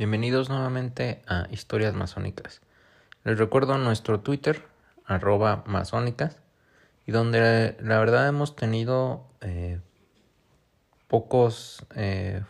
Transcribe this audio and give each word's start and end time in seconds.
Bienvenidos 0.00 0.48
nuevamente 0.48 1.20
a 1.26 1.46
Historias 1.50 1.92
Masónicas. 1.92 2.62
Les 3.22 3.36
recuerdo 3.36 3.76
nuestro 3.76 4.20
Twitter, 4.20 4.64
arroba 5.04 5.62
masónicas, 5.66 6.38
y 7.06 7.12
donde 7.12 7.76
la 7.82 7.98
verdad 7.98 8.26
hemos 8.26 8.56
tenido 8.56 9.26
eh, 9.42 9.78
pocos, 11.06 11.84
eh, 11.96 12.42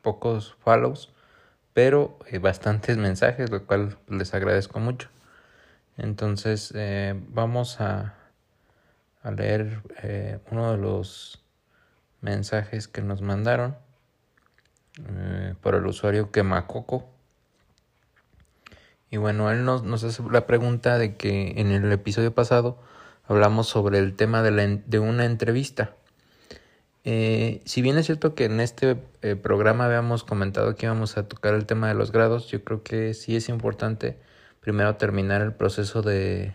pocos 0.00 0.56
follows, 0.60 1.12
pero 1.74 2.18
eh, 2.28 2.38
bastantes 2.38 2.96
mensajes, 2.96 3.50
lo 3.50 3.66
cual 3.66 3.98
les 4.08 4.32
agradezco 4.32 4.80
mucho. 4.80 5.10
Entonces 5.98 6.72
vamos 7.28 7.78
a, 7.82 8.14
a 9.22 9.30
leer 9.32 9.82
uno 10.50 10.72
de 10.72 10.78
los 10.78 11.44
mensajes 12.22 12.88
que 12.88 13.02
nos 13.02 13.20
mandaron 13.20 13.76
eh, 14.98 15.54
por 15.60 15.74
el 15.74 15.86
usuario 15.86 16.30
Quemacoco. 16.30 17.08
Y 19.10 19.18
bueno, 19.18 19.50
él 19.50 19.64
nos, 19.64 19.82
nos, 19.82 20.04
hace 20.04 20.22
la 20.30 20.46
pregunta 20.46 20.98
de 20.98 21.16
que 21.16 21.54
en 21.60 21.70
el 21.70 21.90
episodio 21.92 22.34
pasado 22.34 22.78
hablamos 23.28 23.68
sobre 23.68 23.98
el 23.98 24.14
tema 24.16 24.42
de, 24.42 24.82
de 24.84 24.98
una 24.98 25.24
entrevista. 25.24 25.94
Eh, 27.08 27.62
si 27.64 27.82
bien 27.82 27.98
es 27.98 28.06
cierto 28.06 28.34
que 28.34 28.46
en 28.46 28.58
este 28.58 28.96
eh, 29.22 29.36
programa 29.36 29.84
habíamos 29.84 30.24
comentado 30.24 30.74
que 30.74 30.86
íbamos 30.86 31.16
a 31.16 31.28
tocar 31.28 31.54
el 31.54 31.64
tema 31.64 31.86
de 31.86 31.94
los 31.94 32.10
grados, 32.10 32.48
yo 32.48 32.64
creo 32.64 32.82
que 32.82 33.14
sí 33.14 33.36
es 33.36 33.48
importante 33.48 34.18
primero 34.60 34.96
terminar 34.96 35.40
el 35.40 35.52
proceso 35.52 36.02
de, 36.02 36.52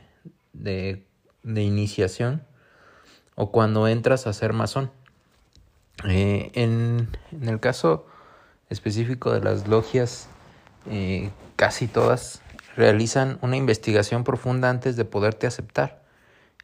de, 0.51 1.05
de 1.43 1.61
iniciación 1.63 2.43
o 3.35 3.49
cuando 3.51 3.87
entras 3.87 4.27
a 4.27 4.33
ser 4.33 4.51
masón. 4.51 4.91
en, 6.03 7.07
en, 7.31 7.47
el 7.47 7.61
caso 7.61 8.07
específico 8.71 9.31
de 9.31 9.41
las 9.41 9.67
logias, 9.67 10.27
eh, 10.89 11.29
casi 11.55 11.87
todas 11.87 12.41
realizan 12.75 13.37
una 13.41 13.57
investigación 13.57 14.23
profunda 14.23 14.69
antes 14.69 14.95
de 14.95 15.05
poderte 15.05 15.45
aceptar. 15.45 16.01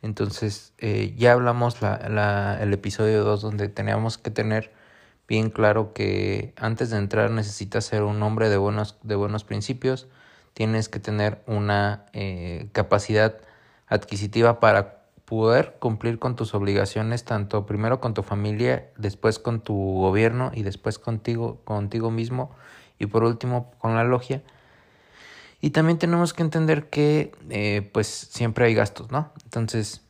Entonces, 0.02 0.74
eh, 0.78 1.14
ya 1.18 1.34
hablamos 1.34 1.82
la, 1.82 2.58
el 2.62 2.74
episodio 2.74 3.24
2 3.24 3.42
donde 3.42 3.68
teníamos 3.68 4.18
que 4.18 4.32
tener 4.32 4.72
bien 5.28 5.50
claro 5.50 5.94
que 5.94 6.54
antes 6.56 6.90
de 6.90 6.98
entrar 6.98 7.30
necesitas 7.32 7.86
ser 7.86 8.04
un 8.04 8.22
hombre 8.24 8.50
de 8.50 8.58
buenos, 8.58 8.98
de 9.04 9.16
buenos 9.16 9.44
principios, 9.44 10.08
tienes 10.54 10.88
que 10.90 11.00
tener 11.00 11.44
una 11.46 12.06
eh, 12.14 12.70
capacidad 12.72 13.38
adquisitiva 13.88 14.60
para 14.60 14.97
poder 15.28 15.76
cumplir 15.80 16.20
con 16.20 16.38
tus 16.38 16.54
obligaciones, 16.54 17.26
tanto 17.26 17.66
primero 17.66 18.00
con 18.00 18.14
tu 18.14 18.24
familia, 18.24 18.88
después 18.98 19.40
con 19.40 19.60
tu 19.60 19.76
gobierno 19.76 20.52
y 20.54 20.64
después 20.64 21.00
contigo, 21.00 21.60
contigo 21.66 22.12
mismo 22.12 22.56
y 22.98 23.08
por 23.08 23.26
último 23.26 23.74
con 23.78 23.94
la 23.96 24.06
logia. 24.06 24.42
Y 25.60 25.72
también 25.72 25.98
tenemos 25.98 26.34
que 26.34 26.44
entender 26.44 26.90
que 26.90 27.34
eh, 27.50 27.90
pues 27.92 28.08
siempre 28.08 28.68
hay 28.68 28.74
gastos, 28.74 29.12
¿no? 29.12 29.34
Entonces, 29.44 30.02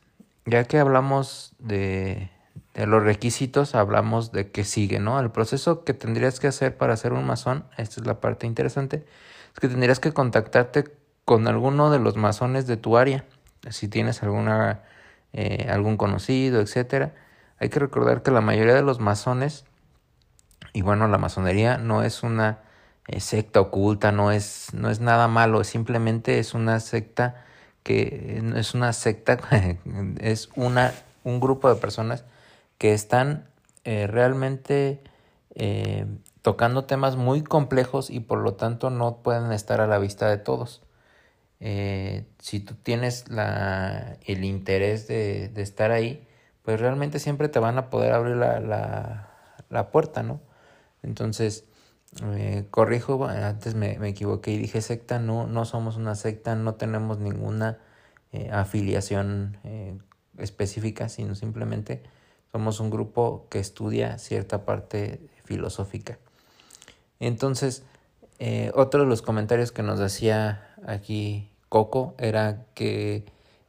ya 0.46 0.62
que 0.64 0.78
hablamos 0.78 1.52
de, 1.58 2.30
de 2.74 2.86
los 2.86 3.02
requisitos, 3.02 3.74
hablamos 3.74 4.30
de 4.30 4.52
qué 4.52 4.62
sigue, 4.62 5.00
¿no? 5.00 5.18
El 5.18 5.32
proceso 5.32 5.82
que 5.82 5.94
tendrías 5.94 6.38
que 6.38 6.46
hacer 6.46 6.76
para 6.76 6.96
ser 6.96 7.12
un 7.12 7.26
masón, 7.26 7.64
esta 7.76 8.00
es 8.00 8.06
la 8.06 8.20
parte 8.20 8.46
interesante, 8.46 9.04
es 9.52 9.58
que 9.58 9.66
tendrías 9.66 9.98
que 9.98 10.12
contactarte 10.12 10.84
con 11.24 11.48
alguno 11.48 11.90
de 11.90 11.98
los 11.98 12.14
masones 12.14 12.68
de 12.68 12.76
tu 12.76 12.96
área. 12.96 13.24
Si 13.68 13.88
tienes 13.88 14.22
alguna 14.22 14.84
eh, 15.32 15.68
algún 15.70 15.96
conocido, 15.96 16.60
etcétera. 16.60 17.14
Hay 17.58 17.68
que 17.68 17.80
recordar 17.80 18.22
que 18.22 18.30
la 18.30 18.40
mayoría 18.40 18.74
de 18.74 18.82
los 18.82 19.00
masones, 19.00 19.64
y 20.72 20.82
bueno, 20.82 21.08
la 21.08 21.18
masonería 21.18 21.76
no 21.78 22.02
es 22.02 22.22
una 22.22 22.60
eh, 23.08 23.20
secta 23.20 23.60
oculta, 23.60 24.12
no 24.12 24.32
es, 24.32 24.72
no 24.72 24.90
es 24.90 25.00
nada 25.00 25.28
malo, 25.28 25.64
simplemente 25.64 26.38
es 26.38 26.54
una 26.54 26.80
secta 26.80 27.44
que 27.82 28.42
es 28.56 28.74
una 28.74 28.92
secta, 28.92 29.38
es 30.20 30.50
una, 30.56 30.92
un 31.24 31.40
grupo 31.40 31.72
de 31.72 31.80
personas 31.80 32.24
que 32.78 32.92
están 32.92 33.48
eh, 33.84 34.06
realmente 34.06 35.02
tocando 36.42 36.84
temas 36.84 37.16
muy 37.16 37.42
complejos 37.42 38.10
y 38.10 38.20
por 38.20 38.38
lo 38.38 38.54
tanto 38.54 38.90
no 38.90 39.16
pueden 39.24 39.50
estar 39.50 39.80
a 39.80 39.88
la 39.88 39.98
vista 39.98 40.28
de 40.28 40.38
todos. 40.38 40.82
Eh, 41.60 42.24
si 42.38 42.60
tú 42.60 42.74
tienes 42.74 43.28
la, 43.28 44.16
el 44.24 44.44
interés 44.44 45.08
de, 45.08 45.48
de, 45.48 45.62
estar 45.62 45.90
ahí, 45.90 46.26
pues 46.62 46.80
realmente 46.80 47.18
siempre 47.18 47.48
te 47.48 47.58
van 47.58 47.78
a 47.78 47.90
poder 47.90 48.12
abrir 48.12 48.36
la, 48.36 48.60
la, 48.60 49.30
la 49.68 49.90
puerta, 49.90 50.22
¿no? 50.22 50.40
Entonces, 51.02 51.64
eh, 52.22 52.66
corrijo, 52.70 53.26
antes 53.26 53.74
me, 53.74 53.98
me, 53.98 54.08
equivoqué 54.08 54.52
y 54.52 54.58
dije 54.58 54.80
secta, 54.80 55.18
no, 55.18 55.46
no 55.46 55.64
somos 55.64 55.96
una 55.96 56.14
secta, 56.14 56.54
no 56.54 56.74
tenemos 56.74 57.18
ninguna 57.18 57.78
eh, 58.32 58.50
afiliación 58.52 59.58
específica, 60.36 61.08
sino 61.08 61.34
simplemente 61.34 62.02
somos 62.52 62.80
un 62.80 62.90
grupo 62.90 63.46
que 63.50 63.58
estudia 63.58 64.18
cierta 64.18 64.64
parte 64.64 65.20
filosófica. 65.44 66.18
Entonces, 67.20 67.82
eh, 68.38 68.70
otro 68.74 69.00
de 69.00 69.06
los 69.06 69.22
comentarios 69.22 69.72
que 69.72 69.82
nos 69.82 70.00
hacía 70.00 70.74
aquí 70.86 71.50
Coco 71.68 72.14
era 72.18 72.66
que 72.74 73.24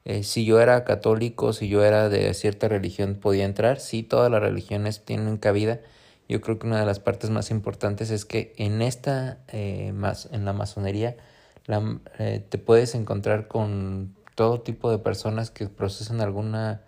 eh, 0.06 0.24
si 0.24 0.46
yo 0.46 0.59
era 0.62 0.85
católico, 0.85 1.53
si 1.53 1.68
yo 1.69 1.84
era 1.84 2.09
de 2.09 2.34
cierta 2.34 2.68
religión, 2.68 3.16
podía 3.16 3.46
entrar. 3.46 3.80
Sí, 3.80 4.03
todas 4.03 4.31
las 4.31 4.41
religiones 4.41 5.03
tienen 5.06 5.38
cabida. 5.38 5.81
Yo 6.28 6.41
creo 6.41 6.59
que 6.59 6.68
una 6.68 6.80
de 6.80 6.85
las 6.85 7.00
partes 7.00 7.30
más 7.30 7.52
importantes 7.52 8.12
es 8.12 8.25
que 8.25 8.53
en 8.57 8.81
esta, 8.81 9.40
eh, 9.50 9.94
en 10.31 10.46
la 10.46 10.53
masonería, 10.53 11.18
la, 11.66 12.00
eh, 12.19 12.46
te 12.47 12.57
puedes 12.57 12.96
encontrar 12.96 13.47
con 13.47 14.16
todo 14.36 14.62
tipo 14.62 14.91
de 14.91 15.00
personas 15.00 15.51
que 15.51 15.68
procesan 15.68 16.22
alguna 16.22 16.84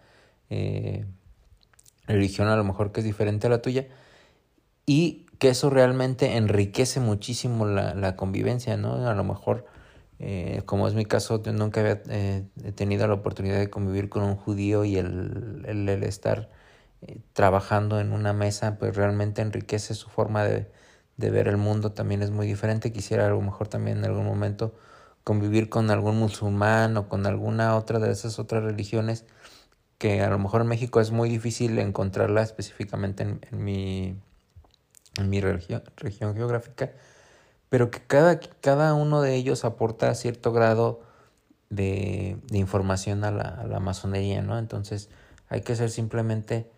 religión 2.08 2.50
a 2.50 2.58
lo 2.58 2.64
mejor 2.66 2.92
que 2.92 3.00
es 3.00 3.06
diferente 3.06 3.48
a 3.48 3.50
la 3.50 3.62
tuya 3.62 3.88
y 4.86 5.26
que 5.42 5.50
eso 5.50 5.72
realmente 5.72 6.38
enriquece 6.38 7.00
muchísimo 7.00 7.66
la, 7.66 7.96
la 7.96 8.16
convivencia, 8.16 8.78
¿no? 8.78 9.08
A 9.08 9.16
lo 9.16 9.24
mejor, 9.24 9.66
eh, 10.20 10.62
como 10.68 10.88
es 10.88 10.94
mi 10.94 11.06
caso, 11.06 11.42
nunca 11.52 11.82
había 11.82 12.04
eh, 12.10 12.46
tenido 12.76 13.08
la 13.08 13.16
oportunidad 13.16 13.58
de 13.58 13.72
convivir 13.72 14.08
con 14.10 14.22
un 14.22 14.36
judío 14.36 14.86
y 14.86 14.98
el, 14.98 15.66
el, 15.68 15.90
estar 16.04 16.52
eh, 17.02 17.22
trabajando 17.34 18.00
en 18.00 18.14
una 18.14 18.34
mesa, 18.34 18.78
pues 18.78 18.96
realmente 18.96 19.42
enriquece 19.42 19.96
su 19.96 20.10
forma 20.10 20.44
de, 20.44 20.70
ver 21.18 21.48
el 21.48 21.58
mundo, 21.58 21.92
también 21.94 22.22
es 22.22 22.30
muy 22.30 22.46
diferente. 22.46 22.92
Quisiera 22.92 23.26
a 23.26 23.30
lo 23.30 23.42
mejor 23.42 23.68
también 23.68 23.98
en 24.00 24.06
algún 24.06 24.26
momento 24.26 24.76
convivir 25.24 25.70
con 25.70 25.90
algún 25.90 26.20
musulmán 26.20 26.98
o 26.98 27.10
con 27.10 27.26
alguna 27.26 27.76
otra 27.78 27.98
de 28.00 28.12
esas 28.12 28.38
otras 28.40 28.64
religiones 28.64 29.26
que 29.98 30.22
a 30.22 30.30
lo 30.30 30.40
mejor 30.40 30.62
en 30.62 30.68
México 30.68 31.02
es 31.02 31.12
muy 31.12 31.30
difícil 31.30 31.80
encontrarla 31.80 32.44
específicamente 32.44 33.24
en, 33.24 33.42
en 33.52 33.64
mi 33.64 34.18
en 35.18 35.30
mi 35.30 35.42
región, 35.42 35.84
región 35.98 36.36
geográfica, 36.36 36.92
pero 37.70 37.92
que 37.92 38.00
cada, 38.00 38.40
cada 38.40 38.94
uno 38.94 39.22
de 39.22 39.36
ellos 39.36 39.66
aporta 39.66 40.14
cierto 40.16 40.52
grado 40.52 41.02
de, 41.70 42.38
de 42.48 42.58
información 42.58 43.24
a 43.24 43.32
la, 43.32 43.44
a 43.44 43.66
la, 43.66 43.80
masonería, 43.80 44.42
¿no? 44.42 44.60
Entonces 44.60 45.10
hay 45.48 45.62
que 45.62 45.76
ser 45.76 45.90
simplemente 45.90 46.70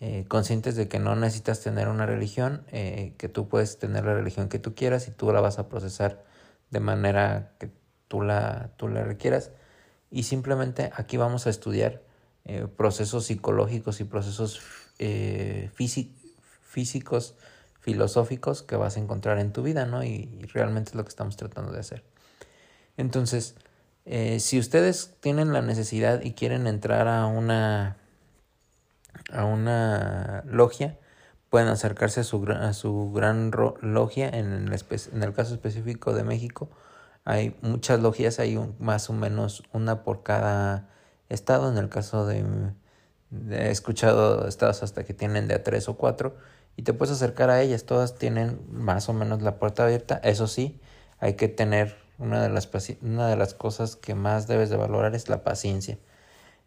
eh, 0.00 0.24
conscientes 0.28 0.76
de 0.76 0.88
que 0.88 0.98
no 0.98 1.14
necesitas 1.16 1.60
tener 1.60 1.88
una 1.88 2.06
religión, 2.06 2.64
eh, 2.72 3.14
que 3.18 3.28
tú 3.28 3.48
puedes 3.48 3.78
tener 3.78 4.04
la 4.04 4.14
religión 4.14 4.48
que 4.48 4.58
tú 4.58 4.74
quieras 4.74 5.08
y 5.08 5.10
tú 5.10 5.32
la 5.32 5.40
vas 5.40 5.58
a 5.58 5.68
procesar 5.68 6.24
de 6.70 6.80
manera 6.80 7.52
que 7.58 7.70
tú 8.08 8.20
la, 8.20 8.72
tú 8.76 8.88
la 8.88 9.04
requieras. 9.04 9.52
Y 10.10 10.24
simplemente 10.24 10.90
aquí 10.94 11.16
vamos 11.16 11.46
a 11.46 11.50
estudiar 11.50 12.02
eh, 12.44 12.66
procesos 12.76 13.26
psicológicos 13.26 14.00
y 14.00 14.04
procesos 14.04 14.60
físicos 16.62 17.34
filosóficos 17.82 18.62
que 18.62 18.76
vas 18.76 18.96
a 18.96 19.00
encontrar 19.00 19.38
en 19.38 19.52
tu 19.52 19.62
vida, 19.62 19.86
¿no? 19.86 20.04
Y, 20.04 20.28
realmente 20.54 20.90
es 20.90 20.94
lo 20.94 21.02
que 21.02 21.10
estamos 21.10 21.36
tratando 21.36 21.72
de 21.72 21.80
hacer. 21.80 22.04
Entonces, 22.96 23.56
eh, 24.06 24.40
si 24.40 24.58
ustedes 24.58 25.16
tienen 25.20 25.52
la 25.52 25.62
necesidad 25.62 26.22
y 26.22 26.32
quieren 26.32 26.66
entrar 26.66 27.08
a 27.08 27.26
una 27.26 27.96
a 29.32 29.44
una 29.44 30.42
logia, 30.46 30.98
pueden 31.50 31.68
acercarse 31.68 32.20
a 32.20 32.24
su, 32.24 32.44
a 32.50 32.72
su 32.72 33.12
gran 33.12 33.50
logia. 33.82 34.28
En 34.28 34.68
el, 34.68 35.32
caso 35.34 35.54
específico 35.54 36.14
de 36.14 36.24
México, 36.24 36.70
hay 37.24 37.56
muchas 37.62 38.00
logias, 38.00 38.38
hay 38.38 38.58
más 38.78 39.10
o 39.10 39.12
menos 39.12 39.62
una 39.72 40.02
por 40.02 40.22
cada 40.22 40.88
estado. 41.28 41.70
En 41.70 41.78
el 41.78 41.88
caso 41.88 42.26
de, 42.26 42.44
de 43.30 43.68
he 43.68 43.70
escuchado 43.70 44.46
estados 44.48 44.82
hasta 44.82 45.04
que 45.04 45.14
tienen 45.14 45.48
de 45.48 45.54
a 45.54 45.62
tres 45.62 45.88
o 45.88 45.96
cuatro 45.96 46.36
y 46.76 46.82
te 46.82 46.92
puedes 46.92 47.14
acercar 47.14 47.50
a 47.50 47.60
ellas. 47.60 47.84
Todas 47.84 48.16
tienen 48.16 48.60
más 48.70 49.08
o 49.08 49.12
menos 49.12 49.42
la 49.42 49.58
puerta 49.58 49.84
abierta. 49.84 50.20
Eso 50.22 50.46
sí, 50.46 50.80
hay 51.18 51.34
que 51.34 51.48
tener 51.48 51.96
una 52.18 52.42
de 52.42 52.48
las, 52.48 52.68
una 53.02 53.28
de 53.28 53.36
las 53.36 53.54
cosas 53.54 53.96
que 53.96 54.14
más 54.14 54.46
debes 54.46 54.70
de 54.70 54.76
valorar 54.76 55.14
es 55.14 55.28
la 55.28 55.42
paciencia. 55.42 55.98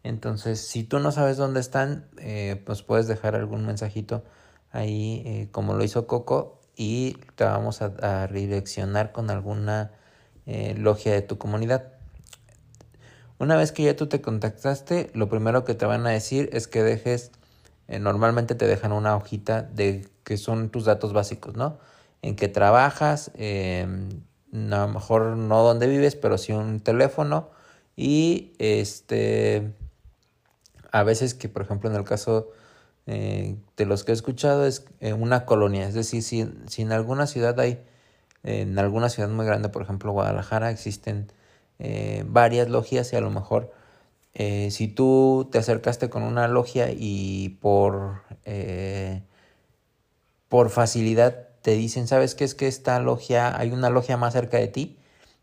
Entonces, 0.02 0.60
si 0.60 0.84
tú 0.84 1.00
no 1.00 1.10
sabes 1.10 1.36
dónde 1.36 1.60
están, 1.60 2.08
eh, 2.18 2.62
pues 2.64 2.82
puedes 2.82 3.08
dejar 3.08 3.34
algún 3.34 3.66
mensajito 3.66 4.22
ahí, 4.70 5.22
eh, 5.26 5.48
como 5.50 5.74
lo 5.74 5.82
hizo 5.82 6.06
Coco, 6.06 6.60
y 6.76 7.16
te 7.34 7.44
vamos 7.44 7.80
a, 7.82 8.26
redireccionar 8.26 9.12
con 9.12 9.30
alguna 9.30 9.92
eh, 10.44 10.74
logia 10.76 11.12
de 11.12 11.22
tu 11.22 11.38
comunidad. 11.38 11.92
Una 13.38 13.56
vez 13.56 13.72
que 13.72 13.82
ya 13.82 13.96
tú 13.96 14.06
te 14.06 14.20
contactaste, 14.20 15.10
lo 15.14 15.28
primero 15.28 15.64
que 15.64 15.74
te 15.74 15.86
van 15.86 16.06
a 16.06 16.10
decir 16.10 16.48
es 16.52 16.68
que 16.68 16.82
dejes, 16.82 17.32
eh, 17.88 17.98
normalmente 17.98 18.54
te 18.54 18.66
dejan 18.66 18.92
una 18.92 19.16
hojita 19.16 19.62
de 19.62 20.08
que 20.24 20.36
son 20.36 20.70
tus 20.70 20.84
datos 20.84 21.12
básicos, 21.12 21.56
¿no? 21.56 21.78
En 22.22 22.36
qué 22.36 22.48
trabajas, 22.48 23.30
em, 23.34 24.08
a 24.52 24.86
lo 24.86 24.88
mejor 24.88 25.36
no 25.36 25.62
donde 25.62 25.86
vives, 25.86 26.16
pero 26.16 26.38
sí 26.38 26.52
un 26.52 26.80
teléfono 26.80 27.50
y 27.96 28.54
este, 28.58 29.72
a 30.92 31.02
veces 31.04 31.34
que 31.34 31.48
por 31.48 31.62
ejemplo 31.62 31.90
en 31.90 31.96
el 31.96 32.04
caso 32.04 32.50
eh, 33.06 33.56
de 33.76 33.86
los 33.86 34.04
que 34.04 34.12
he 34.12 34.14
escuchado 34.14 34.66
es 34.66 34.84
eh, 35.00 35.12
una 35.12 35.44
colonia, 35.46 35.86
es 35.88 35.94
decir, 35.94 36.22
si, 36.22 36.82
en 36.82 36.92
alguna 36.92 37.26
ciudad 37.26 37.58
hay, 37.60 37.80
en 38.42 38.78
alguna 38.78 39.08
ciudad 39.10 39.28
muy 39.28 39.46
grande, 39.46 39.68
por 39.68 39.82
ejemplo 39.82 40.12
Guadalajara, 40.12 40.70
existen 40.70 41.32
varias 42.26 42.70
logias 42.70 43.12
y 43.12 43.16
a 43.16 43.20
lo 43.20 43.30
mejor 43.30 43.72
eh, 44.38 44.70
si 44.70 44.86
tú 44.86 45.48
te 45.50 45.56
acercaste 45.56 46.10
con 46.10 46.22
una 46.22 46.46
logia 46.46 46.90
y 46.92 47.58
por, 47.60 48.20
eh, 48.44 49.22
por 50.50 50.68
facilidad 50.68 51.48
te 51.62 51.70
dicen, 51.72 52.06
¿sabes 52.06 52.34
qué 52.34 52.44
es 52.44 52.54
que 52.54 52.68
esta 52.68 53.00
logia, 53.00 53.58
hay 53.58 53.70
una 53.72 53.88
logia 53.88 54.18
más 54.18 54.34
cerca 54.34 54.58
de 54.58 54.68
ti? 54.68 54.98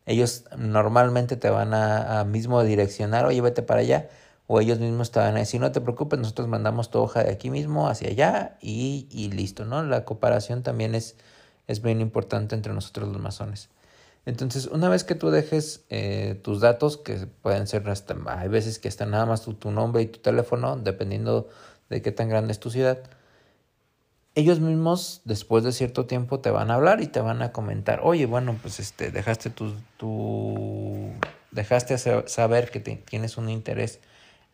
Ellos 0.06 0.46
normalmente 0.58 1.38
te 1.38 1.50
van 1.50 1.74
a, 1.74 2.24
mismo 2.26 2.64
direccionar, 2.64 3.26
oye, 3.26 3.42
vete 3.42 3.64
para 3.64 3.82
allá, 3.82 4.10
o 4.46 4.62
ellos 4.62 4.80
mismos 4.80 5.10
te 5.10 5.20
van 5.20 5.38
a 5.38 5.40
decir, 5.40 5.60
no 5.60 5.72
te 5.72 5.82
preocupes, 5.82 6.20
nosotros 6.20 6.48
mandamos 6.48 6.92
tu 6.92 7.00
hoja 7.00 7.24
de 7.24 7.32
aquí 7.32 7.50
mismo 7.50 7.88
hacia 7.88 8.10
allá 8.10 8.58
y, 8.62 9.08
y 9.10 9.32
listo, 9.32 9.66
¿no? 9.66 9.82
La 9.84 10.06
cooperación 10.06 10.62
también 10.62 10.94
es, 10.94 11.16
es 11.68 11.82
bien 11.82 12.00
importante 12.00 12.54
entre 12.56 12.74
nosotros 12.74 13.10
los 13.10 13.20
masones. 13.22 13.70
Entonces, 14.26 14.68
una 14.68 14.88
vez 14.88 15.04
que 15.04 15.16
tú 15.16 15.32
dejes 15.32 15.86
eh, 15.90 16.40
tus 16.44 16.62
datos, 16.62 16.98
que 16.98 17.28
pueden 17.42 17.68
ser 17.68 17.88
hasta, 17.90 18.16
hay 18.28 18.48
veces 18.48 18.80
que 18.80 18.88
están 18.88 19.12
nada 19.12 19.26
más 19.26 19.42
tu, 19.42 19.72
nombre 19.72 20.02
y 20.02 20.08
tu 20.08 20.20
teléfono, 20.20 20.78
dependiendo 20.78 21.50
de 21.90 22.02
qué 22.02 22.12
tan 22.12 22.30
grande 22.30 22.54
es 22.54 22.60
tu 22.60 22.70
ciudad, 22.70 23.00
ellos 24.36 24.60
mismos 24.60 25.22
después 25.26 25.64
de 25.64 25.74
cierto 25.74 26.06
tiempo 26.06 26.40
te 26.40 26.50
van 26.50 26.72
a 26.72 26.76
hablar 26.76 27.02
y 27.02 27.08
te 27.08 27.20
van 27.20 27.42
a 27.42 27.52
comentar, 27.52 28.00
oye, 28.04 28.26
bueno, 28.26 28.58
pues 28.62 28.80
este, 28.80 29.12
dejaste 29.12 29.50
tu, 29.50 29.74
tu 29.98 31.12
dejaste 31.52 31.98
saber 31.98 32.72
que 32.72 32.80
tienes 32.80 33.38
un 33.38 33.50
interés 33.50 34.00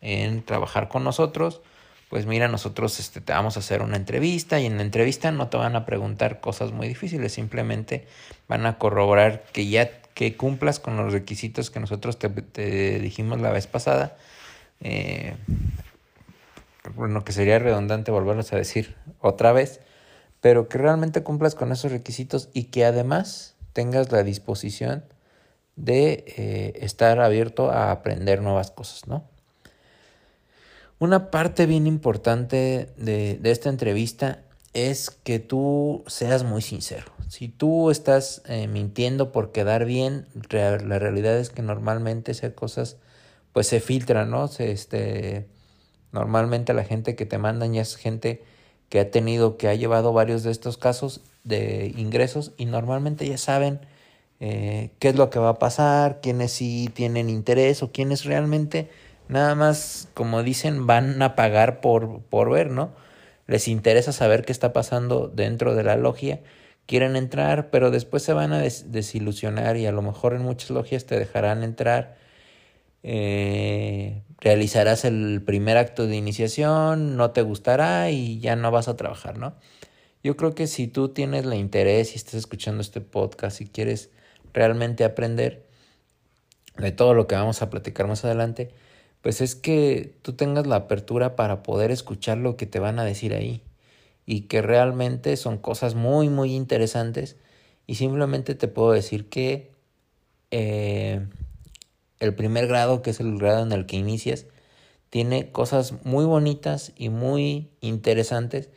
en 0.00 0.44
trabajar 0.44 0.88
con 0.88 1.04
nosotros, 1.04 1.62
pues 2.10 2.26
mira, 2.26 2.48
nosotros 2.48 2.98
este, 2.98 3.20
te 3.20 3.32
vamos 3.32 3.56
a 3.56 3.60
hacer 3.60 3.82
una 3.82 3.96
entrevista 3.96 4.58
y 4.58 4.66
en 4.66 4.76
la 4.76 4.82
entrevista 4.82 5.30
no 5.30 5.48
te 5.48 5.56
van 5.56 5.76
a 5.76 5.86
preguntar 5.86 6.40
cosas 6.40 6.72
muy 6.72 6.88
difíciles, 6.88 7.32
simplemente 7.32 8.08
van 8.48 8.66
a 8.66 8.78
corroborar 8.78 9.44
que 9.52 9.68
ya 9.68 10.02
que 10.12 10.36
cumplas 10.36 10.80
con 10.80 10.96
los 10.96 11.12
requisitos 11.12 11.70
que 11.70 11.78
nosotros 11.78 12.18
te, 12.18 12.98
dijimos 12.98 13.40
la 13.40 13.52
vez 13.52 13.68
pasada. 13.68 14.16
Eh, 14.80 15.36
bueno, 16.96 17.22
que 17.22 17.30
sería 17.30 17.60
redundante 17.60 18.10
volverlos 18.10 18.52
a 18.52 18.56
decir 18.56 18.96
otra 19.20 19.52
vez, 19.52 19.80
pero 20.40 20.68
que 20.68 20.78
realmente 20.78 21.22
cumplas 21.22 21.54
con 21.54 21.70
esos 21.70 21.92
requisitos 21.92 22.48
y 22.52 22.64
que 22.64 22.84
además 22.84 23.54
tengas 23.72 24.10
la 24.10 24.24
disposición 24.24 25.04
de 25.76 26.24
eh, 26.26 26.72
estar 26.80 27.20
abierto 27.20 27.70
a 27.70 27.92
aprender 27.92 28.42
nuevas 28.42 28.72
cosas, 28.72 29.06
¿no? 29.06 29.29
Una 31.00 31.30
parte 31.30 31.64
bien 31.64 31.86
importante 31.86 32.90
de, 32.98 33.40
esta 33.44 33.70
entrevista 33.70 34.42
es 34.74 35.08
que 35.10 35.38
tú 35.38 36.04
seas 36.06 36.44
muy 36.44 36.60
sincero. 36.60 37.10
Si 37.26 37.48
tú 37.48 37.90
estás 37.90 38.42
eh, 38.44 38.68
mintiendo 38.68 39.32
por 39.32 39.50
quedar 39.50 39.86
bien, 39.86 40.26
la 40.50 40.98
realidad 40.98 41.38
es 41.38 41.48
que 41.48 41.62
normalmente 41.62 42.32
esas 42.32 42.52
cosas 42.52 42.98
pues 43.54 43.66
se 43.66 43.80
filtran, 43.80 44.30
¿no? 44.30 44.46
Se, 44.48 44.72
este, 44.72 45.46
normalmente 46.12 46.74
la 46.74 46.84
gente 46.84 47.16
que 47.16 47.24
te 47.24 47.38
mandan 47.38 47.72
ya 47.72 47.80
es 47.80 47.96
gente 47.96 48.42
que 48.90 49.00
ha 49.00 49.10
tenido, 49.10 49.56
que 49.56 49.68
ha 49.68 49.74
llevado 49.74 50.12
varios 50.12 50.42
de 50.42 50.50
estos 50.50 50.76
casos 50.76 51.22
de 51.44 51.94
ingresos 51.96 52.52
y 52.58 52.66
normalmente 52.66 53.26
ya 53.26 53.38
saben 53.38 53.80
eh, 54.38 54.90
qué 54.98 55.08
es 55.08 55.16
lo 55.16 55.30
que 55.30 55.38
va 55.38 55.48
a 55.48 55.58
pasar, 55.58 56.20
quiénes 56.20 56.52
sí 56.52 56.90
tienen 56.92 57.30
interés 57.30 57.82
o 57.82 57.90
quiénes 57.90 58.26
realmente 58.26 58.90
Nada 59.30 59.54
más, 59.54 60.08
como 60.12 60.42
dicen, 60.42 60.88
van 60.88 61.22
a 61.22 61.36
pagar 61.36 61.80
por, 61.80 62.22
por 62.22 62.50
ver, 62.50 62.68
¿no? 62.68 62.92
Les 63.46 63.68
interesa 63.68 64.12
saber 64.12 64.44
qué 64.44 64.50
está 64.50 64.72
pasando 64.72 65.28
dentro 65.28 65.76
de 65.76 65.84
la 65.84 65.94
logia. 65.94 66.40
Quieren 66.86 67.14
entrar, 67.14 67.70
pero 67.70 67.92
después 67.92 68.24
se 68.24 68.32
van 68.32 68.52
a 68.52 68.58
desilusionar 68.58 69.76
y 69.76 69.86
a 69.86 69.92
lo 69.92 70.02
mejor 70.02 70.34
en 70.34 70.42
muchas 70.42 70.70
logias 70.70 71.06
te 71.06 71.16
dejarán 71.16 71.62
entrar. 71.62 72.16
Eh, 73.04 74.22
realizarás 74.40 75.04
el 75.04 75.42
primer 75.46 75.76
acto 75.76 76.08
de 76.08 76.16
iniciación, 76.16 77.16
no 77.16 77.30
te 77.30 77.42
gustará 77.42 78.10
y 78.10 78.40
ya 78.40 78.56
no 78.56 78.72
vas 78.72 78.88
a 78.88 78.96
trabajar, 78.96 79.38
¿no? 79.38 79.54
Yo 80.24 80.36
creo 80.36 80.56
que 80.56 80.66
si 80.66 80.88
tú 80.88 81.10
tienes 81.10 81.46
la 81.46 81.54
interés 81.54 82.14
y 82.14 82.16
estás 82.16 82.34
escuchando 82.34 82.80
este 82.82 83.00
podcast 83.00 83.60
y 83.60 83.68
quieres 83.68 84.10
realmente 84.52 85.04
aprender 85.04 85.66
de 86.78 86.90
todo 86.90 87.14
lo 87.14 87.28
que 87.28 87.36
vamos 87.36 87.62
a 87.62 87.70
platicar 87.70 88.08
más 88.08 88.24
adelante, 88.24 88.70
pues 89.22 89.40
es 89.40 89.54
que 89.54 90.14
tú 90.22 90.32
tengas 90.32 90.66
la 90.66 90.76
apertura 90.76 91.36
para 91.36 91.62
poder 91.62 91.90
escuchar 91.90 92.38
lo 92.38 92.56
que 92.56 92.66
te 92.66 92.78
van 92.78 92.98
a 92.98 93.04
decir 93.04 93.34
ahí 93.34 93.62
y 94.26 94.42
que 94.42 94.62
realmente 94.62 95.36
son 95.36 95.58
cosas 95.58 95.94
muy 95.94 96.28
muy 96.28 96.54
interesantes 96.54 97.36
y 97.86 97.96
simplemente 97.96 98.54
te 98.54 98.68
puedo 98.68 98.92
decir 98.92 99.28
que 99.28 99.72
eh, 100.50 101.26
el 102.18 102.34
primer 102.34 102.66
grado 102.66 103.02
que 103.02 103.10
es 103.10 103.20
el 103.20 103.38
grado 103.38 103.62
en 103.62 103.72
el 103.72 103.86
que 103.86 103.96
inicias 103.96 104.46
tiene 105.10 105.50
cosas 105.50 106.04
muy 106.04 106.24
bonitas 106.24 106.92
y 106.96 107.08
muy 107.08 107.70
interesantes 107.80 108.70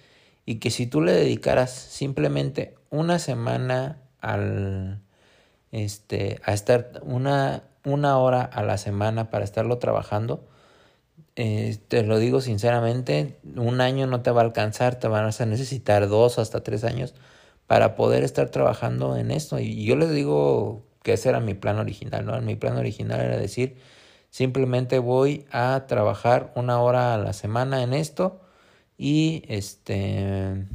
y 0.45 0.55
que 0.55 0.71
si 0.71 0.87
tú 0.87 1.01
le 1.01 1.13
dedicaras 1.13 1.71
simplemente 1.71 2.75
una 2.89 3.19
semana 3.19 4.01
al 4.19 5.01
este 5.71 6.39
a 6.43 6.53
estar 6.53 7.01
una 7.03 7.63
una 7.85 8.17
hora 8.17 8.43
a 8.43 8.63
la 8.63 8.77
semana 8.77 9.29
para 9.29 9.43
estarlo 9.43 9.77
trabajando, 9.77 10.47
eh, 11.35 11.77
te 11.87 12.03
lo 12.03 12.19
digo 12.19 12.41
sinceramente, 12.41 13.39
un 13.55 13.81
año 13.81 14.05
no 14.07 14.21
te 14.21 14.31
va 14.31 14.41
a 14.41 14.45
alcanzar, 14.45 14.99
te 14.99 15.07
van 15.07 15.25
a 15.25 15.45
necesitar 15.45 16.07
dos 16.07 16.37
hasta 16.37 16.63
tres 16.63 16.83
años 16.83 17.15
para 17.67 17.95
poder 17.95 18.23
estar 18.23 18.49
trabajando 18.49 19.17
en 19.17 19.31
esto. 19.31 19.59
Y 19.59 19.85
yo 19.85 19.95
les 19.95 20.11
digo 20.11 20.83
que 21.01 21.13
ese 21.13 21.29
era 21.29 21.39
mi 21.39 21.53
plan 21.55 21.79
original, 21.79 22.25
¿no? 22.25 22.39
Mi 22.41 22.55
plan 22.55 22.77
original 22.77 23.19
era 23.21 23.37
decir, 23.37 23.77
simplemente 24.29 24.99
voy 24.99 25.45
a 25.51 25.85
trabajar 25.87 26.51
una 26.55 26.79
hora 26.81 27.13
a 27.13 27.17
la 27.17 27.33
semana 27.33 27.83
en 27.83 27.93
esto 27.93 28.41
y 28.97 29.43
este, 29.47 30.65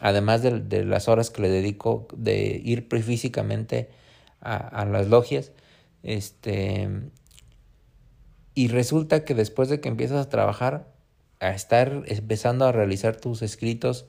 además 0.00 0.42
de, 0.42 0.84
las 0.84 1.08
horas 1.08 1.30
que 1.30 1.42
le 1.42 1.48
dedico 1.48 2.06
de 2.16 2.60
ir 2.64 2.86
físicamente 3.02 3.90
a, 4.40 4.56
a 4.56 4.84
las 4.84 5.08
logias, 5.08 5.52
este, 6.04 6.88
y 8.54 8.68
resulta 8.68 9.24
que 9.24 9.34
después 9.34 9.68
de 9.68 9.80
que 9.80 9.88
empiezas 9.88 10.24
a 10.24 10.28
trabajar, 10.28 10.92
a 11.40 11.50
estar 11.50 12.04
empezando 12.06 12.66
a 12.66 12.72
realizar 12.72 13.16
tus 13.16 13.42
escritos, 13.42 14.06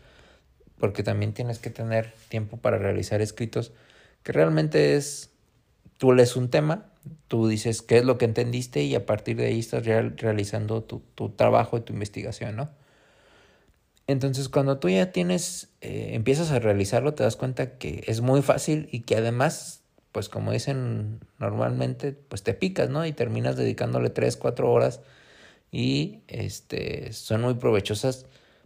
porque 0.78 1.04
también 1.04 1.34
tienes 1.34 1.58
que 1.58 1.70
tener 1.70 2.14
tiempo 2.30 2.58
para 2.58 2.78
realizar 2.78 3.22
escritos, 3.22 3.72
que 4.24 4.34
realmente 4.34 4.98
es, 4.98 5.32
tú 5.98 6.12
lees 6.12 6.36
un 6.36 6.50
tema, 6.50 6.92
tú 7.30 7.48
dices 7.48 7.82
qué 7.82 8.00
es 8.00 8.06
lo 8.06 8.18
que 8.18 8.26
entendiste 8.26 8.84
y 8.84 8.94
a 8.94 9.06
partir 9.06 9.38
de 9.38 9.46
ahí 9.46 9.60
estás 9.60 9.86
realizando 9.86 10.84
tu, 10.84 11.02
tu, 11.16 11.30
trabajo 11.30 11.78
y 11.78 11.82
tu 11.82 11.94
investigación, 11.94 12.58
¿no? 12.58 12.70
Entonces 14.08 14.50
cuando 14.50 14.80
tú 14.80 14.90
ya 14.90 15.12
tienes, 15.12 15.70
eh, 15.82 16.10
empiezas 16.12 16.52
a 16.52 16.60
realizarlo, 16.60 17.14
te 17.14 17.24
das 17.24 17.38
cuenta 17.38 17.78
que 17.78 18.04
es 18.06 18.22
muy 18.22 18.42
fácil 18.42 18.90
y 18.92 19.02
que 19.02 19.16
además 19.16 19.85
pues 20.16 20.30
como 20.30 20.54
dicen 20.54 21.20
normalmente, 21.40 22.14
pues 22.14 22.42
te 22.42 22.54
picas, 22.54 22.90
¿no? 22.90 23.06
Y 23.06 23.12
terminas 23.12 23.58
dedicándole 23.58 24.10
3, 24.10 24.38
4 24.38 24.72
horas 24.72 25.02
y 25.74 26.22
este, 26.30 27.12
son 27.12 27.42
muy 27.42 27.56
provechosas 27.56 28.26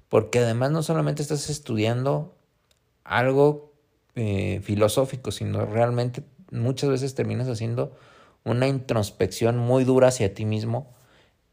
porque 0.09 0.37
además 0.37 0.69
no 0.69 0.83
solamente 0.83 1.23
estás 1.23 1.49
estudiando 1.49 2.37
algo 3.03 3.73
eh, 4.13 4.61
filosófico, 4.61 5.31
sino 5.31 5.65
realmente 5.65 6.21
muchas 6.51 6.91
veces 6.91 7.15
terminas 7.15 7.47
haciendo 7.47 7.97
una 8.43 8.67
introspección 8.67 9.57
muy 9.57 9.85
dura 9.85 10.09
hacia 10.09 10.35
ti 10.35 10.45
mismo 10.45 10.93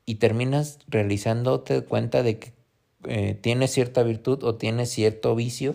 y 0.05 0.17
terminas 0.17 0.79
realizándote 0.89 1.85
cuenta 1.85 2.23
de 2.23 2.39
que 2.39 2.53
eh, 3.05 3.33
tienes 3.33 3.71
cierta 3.71 4.03
virtud 4.03 4.45
o 4.45 4.57
tienes 4.57 4.91
cierto 4.91 5.35
vicio, 5.35 5.75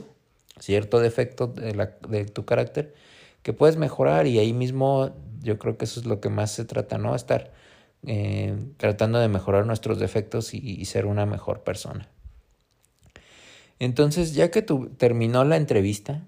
cierto 0.59 0.99
defecto 0.99 1.47
de, 1.47 1.73
la, 1.73 1.97
de 2.07 2.25
tu 2.25 2.45
carácter 2.45 2.93
que 3.43 3.53
puedes 3.53 3.77
mejorar 3.77 4.27
y 4.27 4.39
ahí 4.39 4.53
mismo 4.53 5.15
yo 5.41 5.57
creo 5.57 5.77
que 5.77 5.85
eso 5.85 5.99
es 5.99 6.05
lo 6.05 6.19
que 6.21 6.29
más 6.29 6.51
se 6.51 6.65
trata, 6.65 6.97
¿no? 6.97 7.15
Estar 7.15 7.51
eh, 8.05 8.55
tratando 8.77 9.19
de 9.19 9.27
mejorar 9.27 9.65
nuestros 9.65 9.99
defectos 9.99 10.53
y, 10.53 10.85
ser 10.85 11.05
una 11.05 11.25
mejor 11.25 11.63
persona. 11.63 12.09
Entonces, 13.79 14.33
ya 14.33 14.51
que 14.51 14.61
tu, 14.61 14.89
terminó 14.89 15.43
la 15.43 15.57
entrevista 15.57 16.23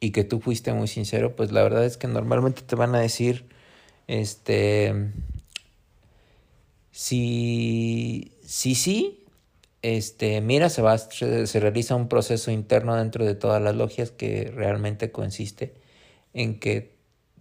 y 0.00 0.10
que 0.10 0.24
tú 0.24 0.40
fuiste 0.40 0.72
muy 0.72 0.88
sincero, 0.88 1.36
pues 1.36 1.52
la 1.52 1.62
verdad 1.62 1.84
es 1.84 1.96
que 1.96 2.08
normalmente 2.08 2.62
te 2.62 2.76
van 2.76 2.94
a 2.94 3.00
decir, 3.00 3.46
este, 4.06 5.12
si, 6.90 8.32
si 8.42 8.74
sí, 8.74 9.24
este, 9.82 10.40
mira, 10.40 10.70
se, 10.70 10.80
va, 10.80 10.96
se 10.96 11.60
realiza 11.60 11.94
un 11.94 12.08
proceso 12.08 12.50
interno 12.50 12.96
dentro 12.96 13.26
de 13.26 13.34
todas 13.34 13.62
las 13.62 13.76
logias 13.76 14.10
que 14.10 14.50
realmente 14.54 15.10
consiste 15.10 15.83
en 16.34 16.60
que 16.60 16.94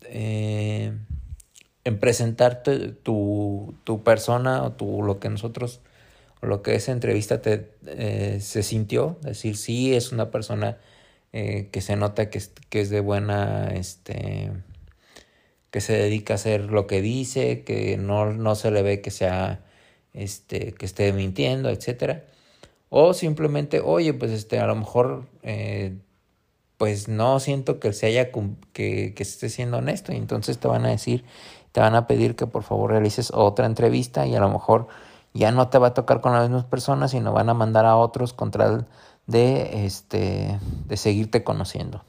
eh, 0.05 0.93
en 1.83 1.99
presentar 1.99 2.63
tu, 2.63 3.75
tu, 3.83 4.03
persona 4.03 4.63
o 4.63 4.71
tu, 4.71 5.03
lo 5.03 5.19
que 5.19 5.29
nosotros 5.29 5.81
o 6.41 6.45
lo 6.45 6.61
que 6.61 6.75
esa 6.75 6.91
entrevista 6.91 7.41
te, 7.41 7.71
eh, 7.85 8.39
se 8.41 8.63
sintió, 8.63 9.17
decir 9.21 9.57
sí 9.57 9.93
es 9.93 10.11
una 10.11 10.31
persona 10.31 10.77
eh, 11.33 11.69
que 11.71 11.81
se 11.81 11.95
nota 11.95 12.29
que, 12.29 12.41
que, 12.69 12.81
es 12.81 12.89
de 12.89 12.99
buena, 13.01 13.69
este, 13.73 14.51
que 15.71 15.81
se 15.81 15.93
dedica 15.93 16.33
a 16.33 16.35
hacer 16.35 16.65
lo 16.65 16.87
que 16.87 17.01
dice, 17.01 17.63
que 17.63 17.97
no, 17.97 18.31
no 18.33 18.55
se 18.55 18.71
le 18.71 18.81
ve 18.83 19.01
que 19.01 19.11
sea, 19.11 19.65
este, 20.13 20.73
que 20.73 20.85
esté 20.85 21.11
mintiendo, 21.13 21.69
etcétera. 21.69 22.25
O 22.89 23.13
simplemente, 23.13 23.81
oye, 23.81 24.13
pues 24.13 24.31
este, 24.31 24.59
a 24.59 24.67
lo 24.67 24.75
mejor 24.75 25.27
pues 26.83 27.07
no 27.07 27.39
siento 27.39 27.79
que 27.79 27.93
se 27.93 28.07
haya 28.07 28.29
que, 28.73 29.13
que 29.15 29.23
esté 29.23 29.47
siendo 29.47 29.77
honesto 29.77 30.11
y 30.11 30.17
entonces 30.17 30.57
te 30.57 30.67
van 30.67 30.85
a 30.85 30.89
decir 30.89 31.23
te 31.71 31.79
van 31.79 31.95
a 31.95 32.07
pedir 32.07 32.35
que 32.35 32.45
por 32.45 32.63
favor 32.63 32.91
realices 32.91 33.31
otra 33.33 33.67
entrevista 33.67 34.25
y 34.27 34.35
a 34.35 34.41
lo 34.41 34.49
mejor 34.49 34.89
ya 35.33 35.53
no 35.53 35.69
te 35.69 35.77
va 35.77 35.87
a 35.87 35.93
tocar 35.93 36.19
con 36.19 36.33
las 36.33 36.49
mismas 36.49 36.65
personas, 36.65 37.11
sino 37.11 37.31
van 37.31 37.47
a 37.47 37.53
mandar 37.53 37.85
a 37.85 37.95
otros 37.95 38.33
contra 38.33 38.85
de, 39.27 39.85
este, 39.85 40.59
de 40.85 40.97
seguirte 40.97 41.45
conociendo. 41.45 42.03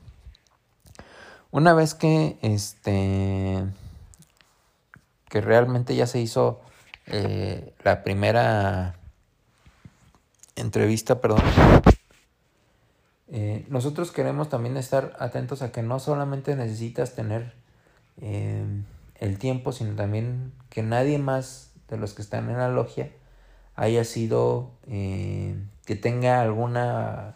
Una 1.53 1.73
vez 1.73 1.95
que, 1.95 2.37
este, 2.43 3.63
que 5.29 5.41
realmente 5.41 5.95
ya 5.95 6.09
se 6.09 6.19
hizo 6.19 6.63
eh, 7.07 7.73
la 7.85 8.03
primera 8.03 8.97
entrevista, 10.57 11.21
perdón, 11.21 11.43
eh, 13.29 13.65
nosotros 13.69 14.13
queremos 14.13 14.49
también 14.49 14.77
estar 14.77 15.17
atentos 15.19 15.63
a 15.63 15.73
que 15.73 15.83
no 15.83 15.99
solamente 15.99 16.55
necesitas 16.57 17.15
tener 17.15 17.53
eh, 18.21 18.65
el 19.19 19.39
tiempo, 19.39 19.73
sino 19.73 19.95
también 19.95 20.53
que 20.69 20.83
nadie 20.83 21.19
más 21.19 21.73
de 21.89 21.97
los 21.97 22.13
que 22.13 22.23
están 22.23 22.51
en 22.51 22.59
la 22.59 22.69
logia 22.69 23.11
haya 23.77 24.05
sido, 24.05 24.71
eh, 24.89 25.57
que 25.85 25.97
tenga 25.97 26.41
alguna 26.41 27.35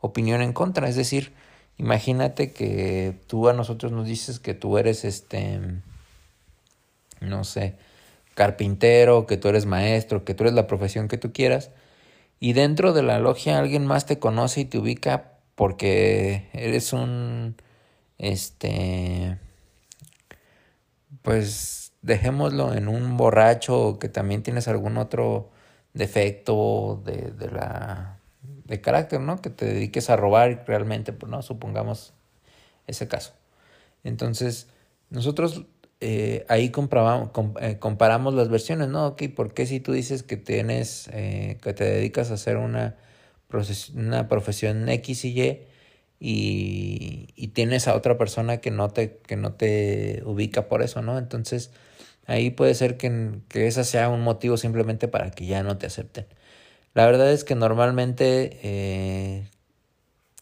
opinión 0.00 0.42
en 0.42 0.52
contra. 0.52 0.88
Es 0.88 0.96
decir, 0.96 1.32
imagínate 1.78 2.52
que 2.52 3.18
tú 3.26 3.48
a 3.48 3.52
nosotros 3.52 3.92
nos 3.92 4.06
dices 4.06 4.38
que 4.38 4.54
tú 4.54 4.78
eres 4.78 5.04
este, 5.04 5.60
no 7.20 7.44
sé, 7.44 7.76
carpintero, 8.34 9.26
que 9.26 9.36
tú 9.36 9.48
eres 9.48 9.66
maestro, 9.66 10.24
que 10.24 10.34
tú 10.34 10.44
eres 10.44 10.54
la 10.54 10.66
profesión 10.66 11.08
que 11.08 11.18
tú 11.18 11.32
quieras, 11.32 11.70
y 12.40 12.54
dentro 12.54 12.92
de 12.92 13.02
la 13.02 13.20
logia 13.20 13.58
alguien 13.58 13.86
más 13.86 14.06
te 14.06 14.18
conoce 14.18 14.62
y 14.62 14.64
te 14.64 14.78
ubica 14.78 15.34
porque 15.54 16.48
eres 16.54 16.92
un, 16.92 17.56
este, 18.18 19.38
pues 21.22 21.92
dejémoslo 22.02 22.74
en 22.74 22.88
un 22.88 23.16
borracho 23.16 23.98
que 24.00 24.08
también 24.08 24.42
tienes 24.42 24.68
algún 24.68 24.96
otro 24.96 25.50
defecto 25.92 27.02
de, 27.04 27.30
de 27.32 27.50
la 27.50 28.20
de 28.70 28.80
carácter, 28.80 29.20
¿no? 29.20 29.40
Que 29.42 29.50
te 29.50 29.66
dediques 29.66 30.10
a 30.10 30.16
robar 30.16 30.64
realmente, 30.66 31.12
pues 31.12 31.28
no, 31.30 31.42
supongamos 31.42 32.14
ese 32.86 33.08
caso. 33.08 33.32
Entonces, 34.04 34.68
nosotros 35.10 35.66
eh, 36.00 36.46
ahí 36.48 36.72
eh, 37.60 37.78
comparamos 37.78 38.34
las 38.34 38.48
versiones, 38.48 38.88
¿no? 38.88 39.08
Ok, 39.08 39.24
¿por 39.36 39.52
qué 39.52 39.66
si 39.66 39.80
tú 39.80 39.92
dices 39.92 40.22
que 40.22 40.36
tienes, 40.38 41.08
eh, 41.12 41.58
que 41.62 41.74
te 41.74 41.84
dedicas 41.84 42.30
a 42.30 42.34
hacer 42.34 42.56
una, 42.56 42.96
una 43.94 44.28
profesión 44.28 44.88
X 44.88 45.24
y 45.26 45.40
Y, 46.20 47.28
y, 47.36 47.48
tienes 47.48 47.88
a 47.88 47.94
otra 47.96 48.18
persona 48.18 48.58
que 48.58 48.70
no 48.70 48.90
te, 48.90 49.18
que 49.26 49.36
no 49.36 49.54
te 49.54 50.22
ubica 50.24 50.68
por 50.68 50.82
eso, 50.82 51.02
¿no? 51.02 51.18
Entonces 51.18 51.70
ahí 52.26 52.50
puede 52.50 52.74
ser 52.74 52.96
que, 52.96 53.40
que 53.48 53.66
ese 53.66 53.84
sea 53.84 54.08
un 54.10 54.22
motivo 54.22 54.56
simplemente 54.56 55.08
para 55.08 55.30
que 55.30 55.46
ya 55.46 55.62
no 55.62 55.78
te 55.78 55.86
acepten. 55.86 56.26
La 56.94 57.06
verdad 57.06 57.32
es 57.32 57.44
que 57.44 57.54
normalmente 57.54 59.48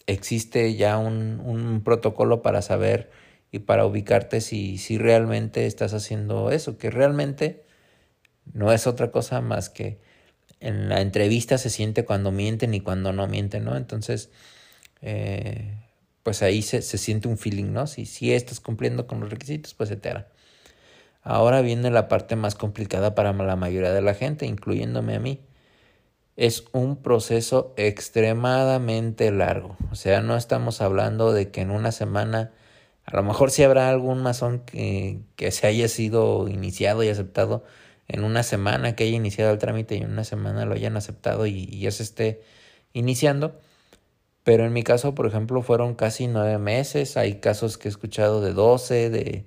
existe 0.07 0.75
ya 0.77 0.99
un, 0.99 1.41
un, 1.41 1.83
protocolo 1.83 2.43
para 2.43 2.63
saber 2.63 3.11
y 3.51 3.61
para 3.61 3.87
ubicarte 3.87 4.41
si, 4.41 4.79
si 4.79 4.99
realmente 4.99 5.67
estás 5.67 5.95
haciendo 5.95 6.51
eso, 6.51 6.79
que 6.79 6.91
realmente 6.91 7.65
no 8.53 8.73
es 8.73 8.87
otra 8.87 9.11
cosa 9.11 9.41
más 9.41 9.71
que 9.71 10.01
en 10.61 10.89
la 10.89 11.01
entrevista 11.01 11.59
se 11.59 11.71
siente 11.71 12.05
cuando 12.05 12.33
mienten 12.33 12.75
y 12.75 12.81
cuando 12.81 13.13
no 13.13 13.27
mienten, 13.29 13.65
¿no? 13.65 13.77
Entonces, 13.77 14.31
eh, 15.03 15.77
pues 16.23 16.43
ahí 16.43 16.63
se, 16.63 16.83
siente 16.83 17.29
un 17.29 17.39
feeling, 17.39 17.73
¿no? 17.73 17.87
Si, 17.87 18.07
si 18.07 18.33
estás 18.33 18.61
cumpliendo 18.61 19.07
con 19.07 19.21
los 19.21 19.31
requisitos, 19.31 19.75
pues 19.75 19.91
se. 19.91 20.27
Ahora 21.23 21.61
viene 21.63 21.91
la 21.91 22.09
parte 22.09 22.37
más 22.37 22.55
complicada 22.55 23.15
para 23.15 23.33
la 23.33 23.57
mayoría 23.57 23.93
de 23.93 24.03
la 24.03 24.15
gente, 24.15 24.47
incluyéndome 24.47 25.15
a 25.15 25.21
mí. 25.21 25.41
Es 26.37 26.65
un 26.73 26.97
proceso 27.03 27.75
extremadamente 27.77 29.31
largo. 29.31 29.77
O 29.91 29.95
sea, 29.95 30.21
no 30.23 30.37
estamos 30.37 30.81
hablando 30.81 31.33
de 31.33 31.51
que 31.51 31.61
en 31.61 31.71
una 31.71 31.93
semana, 31.93 32.53
a 33.11 33.17
lo 33.17 33.23
mejor 33.23 33.51
sí 33.51 33.63
habrá 33.63 33.89
algún 33.91 34.23
masón 34.23 34.61
que, 34.61 35.21
que 35.37 35.51
se 35.51 35.67
haya 35.67 35.89
sido 35.89 36.49
iniciado 36.49 37.03
y 37.03 37.09
aceptado 37.09 37.65
en 38.09 38.25
una 38.25 38.43
semana, 38.43 38.95
que 38.97 39.05
haya 39.05 39.17
iniciado 39.17 39.53
el 39.53 39.59
trámite 39.59 39.97
y 39.97 40.03
en 40.03 40.13
una 40.13 40.25
semana 40.25 40.65
lo 40.65 40.75
hayan 40.75 40.97
aceptado 40.97 41.47
y, 41.47 41.69
y 41.71 41.81
ya 41.81 41.91
se 41.91 42.03
esté 42.03 42.43
iniciando 42.93 43.61
pero 44.49 44.65
en 44.65 44.73
mi 44.73 44.83
caso, 44.83 45.15
por 45.15 45.27
ejemplo, 45.27 45.61
fueron 45.61 45.95
casi 45.95 46.27
nueve 46.27 46.57
meses. 46.57 47.19
Hay 47.19 47.35
casos 47.35 47.77
que 47.77 47.87
he 47.89 47.91
escuchado 47.91 48.41
de 48.41 48.55
doce, 48.55 49.11
de 49.11 49.45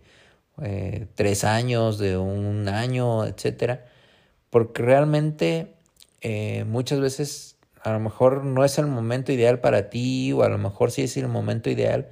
eh, 0.62 1.08
tres 1.15 1.44
años, 1.44 1.98
de 1.98 2.18
un 2.18 2.70
año, 2.70 3.25
etcétera. 3.25 3.88
Porque 4.51 4.84
realmente 4.84 5.74
eh, 6.22 6.65
muchas 6.65 7.00
veces 7.00 7.58
a 7.82 7.94
lo 7.94 8.00
mejor 8.00 8.46
no 8.46 8.63
es 8.63 8.77
el 8.77 8.86
momento 8.86 9.32
ideal 9.32 9.60
para 9.60 9.89
ti, 9.89 10.34
o 10.34 10.44
a 10.44 10.50
lo 10.50 10.60
mejor 10.60 10.91
sí 10.91 11.01
es 11.01 11.18
el 11.18 11.27
momento 11.27 11.72
ideal, 11.72 12.10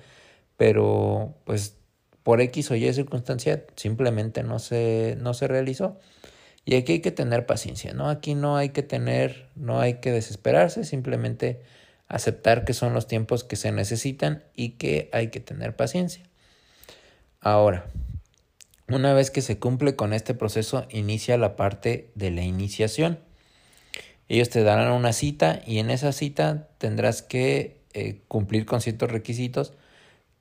pero 0.60 1.38
pues 1.46 1.78
por 2.22 2.42
X 2.42 2.70
o 2.70 2.75
Y 2.75 2.94
circunstancia 2.94 3.63
simplemente 3.78 4.44
no 4.44 4.60
se, 4.60 5.16
no 5.18 5.34
se 5.34 5.48
realizó. 5.48 5.98
Y 6.66 6.75
aquí 6.75 6.92
hay 6.92 7.00
que 7.00 7.12
tener 7.12 7.46
paciencia, 7.46 7.94
¿no? 7.94 8.10
Aquí 8.10 8.36
no 8.36 8.58
hay 8.58 8.70
que 8.70 8.84
tener, 8.84 9.48
no 9.56 9.80
hay 9.80 10.01
que 10.01 10.12
desesperarse, 10.12 10.84
simplemente 10.84 11.62
aceptar 12.10 12.66
que 12.66 12.74
son 12.74 12.94
los 12.94 13.08
tiempos 13.08 13.46
que 13.46 13.56
se 13.56 13.72
necesitan 13.72 14.44
y 14.54 14.72
que 14.72 15.10
hay 15.13 15.30
que 15.30 15.39
tener 15.39 15.78
paciencia. 15.78 16.25
Ahora, 17.39 17.88
una 18.89 19.13
vez 19.13 19.32
que 19.32 19.42
se 19.42 19.60
cumple 19.60 19.96
con 19.96 20.12
este 20.12 20.34
proceso, 20.34 20.86
inicia 20.89 21.38
la 21.38 21.56
parte 21.56 22.12
de 22.16 22.32
la 22.32 22.42
iniciación. 22.42 23.20
Ellos 24.28 24.50
te 24.50 24.63
darán 24.63 24.92
una 24.92 25.13
cita 25.13 25.62
y 25.66 25.80
en 25.80 25.89
esa 25.89 26.12
cita 26.12 26.68
tendrás 26.80 27.22
que 27.22 27.80
eh, 27.94 28.24
cumplir 28.28 28.66
con 28.66 28.82
ciertos 28.82 29.10
requisitos 29.10 29.72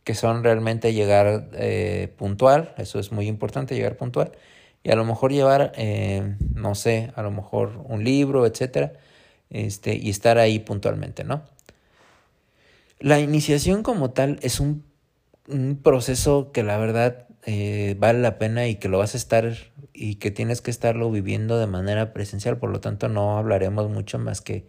que 0.08 0.14
son 0.14 0.42
realmente 0.42 0.94
llegar 0.94 1.50
eh, 1.52 2.14
puntual, 2.16 2.74
eso 2.78 2.98
es 2.98 3.12
muy 3.12 3.26
importante, 3.26 3.74
llegar 3.74 3.98
puntual, 3.98 4.32
y 4.82 4.90
a 4.90 4.96
lo 4.96 5.04
mejor 5.04 5.32
llevar, 5.32 5.72
eh, 5.76 6.34
no 6.54 6.74
sé, 6.74 7.12
a 7.14 7.20
lo 7.20 7.30
mejor 7.30 7.82
un 7.84 8.04
libro, 8.04 8.46
etcétera, 8.46 8.94
este, 9.50 9.96
y 9.96 10.08
estar 10.08 10.38
ahí 10.38 10.60
puntualmente, 10.60 11.24
¿no? 11.24 11.42
La 13.00 13.20
iniciación 13.20 13.82
como 13.82 14.10
tal 14.12 14.38
es 14.42 14.60
un, 14.60 14.82
proceso 15.82 16.52
que 16.52 16.62
la 16.62 16.76
verdad 16.76 17.26
eh, 17.46 17.94
vale 17.98 18.20
la 18.20 18.38
pena 18.38 18.66
y 18.66 18.76
que 18.76 18.88
lo 18.88 18.98
vas 18.98 19.14
a 19.14 19.16
estar 19.18 19.54
y 19.94 20.16
que 20.16 20.30
tienes 20.30 20.60
que 20.60 20.70
estarlo 20.70 21.10
viviendo 21.10 21.58
de 21.58 21.66
manera 21.66 22.12
presencial, 22.12 22.58
por 22.58 22.70
lo 22.70 22.80
tanto 22.80 23.08
no 23.08 23.38
hablaremos 23.38 23.90
mucho 23.90 24.18
más 24.18 24.42
que 24.42 24.66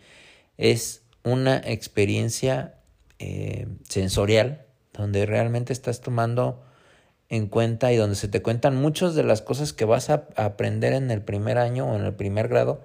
es 0.57 1.03
una 1.23 1.57
experiencia 1.57 2.75
sensorial 3.89 4.68
donde 4.93 5.25
realmente 5.25 5.73
estás 5.73 6.01
tomando 6.01 6.63
en 7.29 7.47
cuenta 7.47 7.91
y 7.93 7.95
donde 7.95 8.15
se 8.15 8.27
te 8.27 8.41
cuentan 8.41 8.75
muchas 8.75 9.15
de 9.15 9.23
las 9.23 9.41
cosas 9.41 9.71
que 9.71 9.85
vas 9.85 10.09
a 10.09 10.27
aprender 10.35 10.93
en 10.93 11.11
el 11.11 11.21
primer 11.21 11.57
año 11.57 11.85
o 11.85 11.95
en 11.95 12.03
el 12.03 12.13
primer 12.13 12.47
grado 12.47 12.81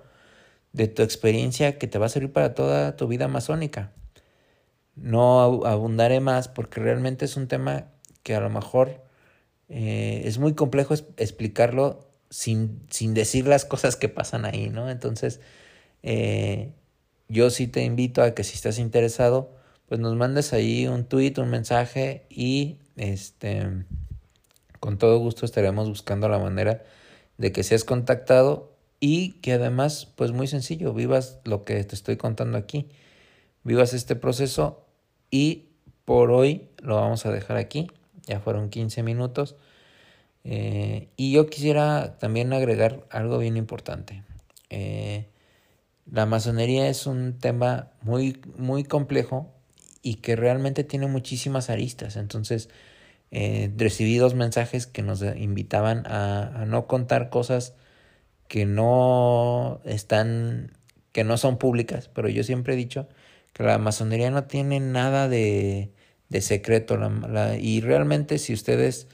de 0.73 0.89
tu 0.89 1.03
experiencia 1.03 1.79
que 1.79 1.87
te 1.87 1.99
va 1.99 2.07
a 2.07 2.11
servir 2.11 2.33
para 2.33 2.55
toda 2.55 2.97
tu 2.97 3.07
vida 3.09 3.29
masónica. 3.29 3.93
No 4.97 5.65
abundaré 5.65 6.21
más 6.21 6.49
porque 6.49 6.81
realmente 6.81 7.25
es 7.25 7.37
un 7.37 7.49
tema 7.49 7.87
que 8.23 8.35
a 8.35 8.41
lo 8.41 8.51
mejor 8.51 9.03
eh, 9.69 10.23
es 10.25 10.39
muy 10.39 10.55
complejo 10.55 10.95
explicarlo 11.17 12.07
sin, 12.29 12.83
sin, 12.91 13.15
decir 13.15 13.47
las 13.47 13.65
cosas 13.65 13.97
que 13.97 14.09
pasan 14.09 14.45
ahí, 14.45 14.69
¿no? 14.69 14.91
Entonces, 14.91 15.41
eh, 16.03 16.73
yo 17.29 17.51
sí 17.51 17.67
te 17.69 17.85
invito 17.85 18.23
a 18.23 18.35
que 18.35 18.45
si 18.45 18.55
estás 18.55 18.79
interesado, 18.79 19.57
pues 19.89 20.01
nos 20.01 20.17
mandes 20.17 20.53
ahí 20.53 20.87
un 20.87 21.05
tweet, 21.05 21.35
un 21.39 21.51
mensaje 21.51 22.27
y 22.31 22.79
este 22.97 23.85
con 24.81 24.99
todo 24.99 25.19
gusto 25.19 25.47
estaremos 25.47 25.89
buscando 25.89 26.29
la 26.29 26.39
manera 26.39 26.83
de 27.39 27.53
que 27.53 27.63
seas 27.63 27.85
contactado 27.85 28.75
y 29.01 29.33
que 29.41 29.53
además, 29.53 30.13
pues 30.17 30.33
muy 30.33 30.47
sencillo, 30.47 30.93
vivas 30.93 31.39
lo 31.45 31.65
que 31.65 31.83
te 31.85 31.95
estoy 31.95 32.17
contando 32.17 32.59
aquí. 32.59 32.89
Vivas 33.63 33.95
este 33.95 34.17
proceso 34.17 34.85
y 35.31 35.69
por 36.05 36.31
hoy 36.31 36.69
lo 36.83 36.97
vamos 36.97 37.27
a 37.27 37.33
dejar 37.33 37.57
aquí. 37.57 37.91
Ya 38.27 38.41
fueron 38.41 38.71
15 38.71 39.03
minutos. 39.03 39.57
Eh, 40.45 41.09
y 41.17 41.33
yo 41.33 41.47
quisiera 41.47 42.19
también 42.19 42.53
agregar 42.53 43.07
algo 43.11 43.39
bien 43.39 43.57
importante. 43.57 44.23
Eh, 44.69 45.29
la 46.11 46.27
masonería 46.27 46.89
es 46.89 47.07
un 47.07 47.39
tema 47.39 47.91
muy, 48.03 48.39
muy 48.59 48.85
complejo 48.85 49.54
y 50.05 50.17
que 50.17 50.37
realmente 50.37 50.85
tiene 50.85 51.09
muchísimas 51.09 51.71
aristas. 51.71 52.17
Entonces, 52.17 52.69
eh, 53.31 53.73
recibí 53.77 54.19
dos 54.19 54.35
mensajes 54.35 54.87
que 54.87 55.03
nos 55.03 55.23
invitaban 55.23 56.07
a, 56.07 56.65
no 56.67 56.87
contar 56.87 57.31
cosas 57.31 57.75
que 58.47 58.67
no 58.67 59.81
están, 59.85 60.77
que 61.13 61.25
no 61.25 61.39
son 61.39 61.59
públicas, 61.59 62.11
pero 62.15 62.29
yo 62.29 62.45
siempre 62.45 62.75
he 62.75 62.77
dicho 62.77 63.09
que 63.55 63.63
la 63.65 63.79
masonería 63.79 64.31
no 64.31 64.45
tiene 64.45 64.79
nada 64.79 65.29
de, 65.29 65.91
de 66.29 66.41
secreto 66.43 66.99
y 67.59 67.81
realmente 67.81 68.39
si 68.39 68.53
ustedes 68.53 69.09